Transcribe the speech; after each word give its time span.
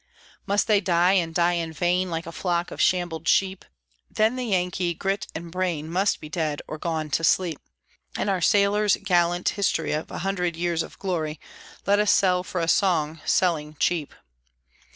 Must 0.47 0.65
they 0.65 0.81
die, 0.81 1.13
and 1.13 1.31
die 1.31 1.53
in 1.53 1.73
vain, 1.73 2.09
Like 2.09 2.25
a 2.25 2.31
flock 2.31 2.71
of 2.71 2.81
shambled 2.81 3.27
sheep? 3.27 3.63
Then 4.09 4.35
the 4.35 4.45
Yankee 4.47 4.95
grit 4.95 5.27
and 5.35 5.51
brain 5.51 5.87
Must 5.91 6.19
be 6.19 6.27
dead 6.27 6.59
or 6.67 6.79
gone 6.79 7.11
to 7.11 7.23
sleep, 7.23 7.59
And 8.15 8.27
our 8.27 8.41
sailors' 8.41 8.97
gallant 9.03 9.49
story 9.59 9.91
of 9.91 10.09
a 10.09 10.17
hundred 10.25 10.55
years 10.55 10.81
of 10.81 10.97
glory 10.97 11.39
Let 11.85 11.99
us 11.99 12.09
sell 12.09 12.43
for 12.43 12.61
a 12.61 12.67
song, 12.67 13.21
selling 13.27 13.75
cheap! 13.79 14.15